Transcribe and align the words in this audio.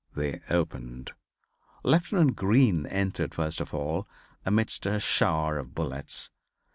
They 0.15 0.41
opened. 0.49 1.11
Lieutenant 1.83 2.35
Green 2.35 2.87
entered 2.87 3.35
first 3.35 3.61
of 3.61 3.71
all 3.71 4.07
amidst 4.47 4.87
a 4.87 4.99
shower 4.99 5.59
of 5.59 5.75
bullets. 5.75 6.31